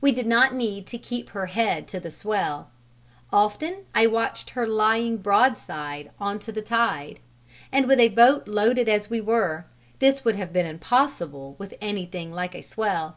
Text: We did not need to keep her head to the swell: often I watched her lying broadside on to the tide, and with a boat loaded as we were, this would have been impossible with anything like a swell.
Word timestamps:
We 0.00 0.10
did 0.10 0.26
not 0.26 0.52
need 0.52 0.84
to 0.88 0.98
keep 0.98 1.30
her 1.30 1.46
head 1.46 1.86
to 1.86 2.00
the 2.00 2.10
swell: 2.10 2.70
often 3.32 3.84
I 3.94 4.08
watched 4.08 4.50
her 4.50 4.66
lying 4.66 5.18
broadside 5.18 6.10
on 6.18 6.40
to 6.40 6.50
the 6.50 6.60
tide, 6.60 7.20
and 7.70 7.86
with 7.86 8.00
a 8.00 8.08
boat 8.08 8.48
loaded 8.48 8.88
as 8.88 9.10
we 9.10 9.20
were, 9.20 9.66
this 10.00 10.24
would 10.24 10.34
have 10.34 10.52
been 10.52 10.66
impossible 10.66 11.54
with 11.56 11.74
anything 11.80 12.32
like 12.32 12.56
a 12.56 12.62
swell. 12.62 13.16